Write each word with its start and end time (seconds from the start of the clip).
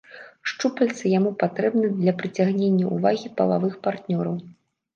Шчупальцы 0.51 1.11
яму 1.19 1.31
патрэбны 1.43 1.91
для 2.01 2.13
прыцягнення 2.23 2.91
ўвагі 2.97 3.33
палавых 3.37 3.73
партнёраў. 3.87 4.35